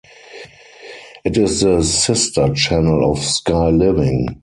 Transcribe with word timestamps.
It 1.23 1.37
is 1.37 1.61
the 1.61 1.83
sister 1.83 2.51
channel 2.55 3.11
of 3.11 3.19
Sky 3.19 3.69
Living. 3.69 4.29